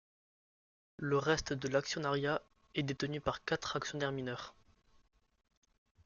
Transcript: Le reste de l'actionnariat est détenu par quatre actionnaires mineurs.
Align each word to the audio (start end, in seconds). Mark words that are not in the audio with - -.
Le 0.97 1.15
reste 1.19 1.53
de 1.53 1.67
l'actionnariat 1.67 2.41
est 2.73 2.81
détenu 2.81 3.21
par 3.21 3.45
quatre 3.45 3.75
actionnaires 3.75 4.11
mineurs. 4.11 4.55